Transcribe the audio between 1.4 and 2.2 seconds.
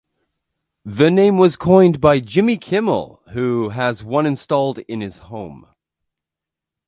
coined